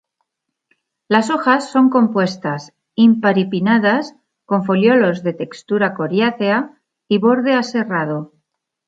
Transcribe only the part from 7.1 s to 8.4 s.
borde aserrado.